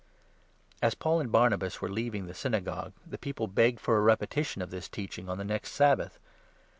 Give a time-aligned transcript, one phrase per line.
[0.81, 4.63] As Paul and Barnabas were leaving the Synagogue, the 42 people begged for a repetition
[4.63, 6.17] of this teaching on the next Sabbath.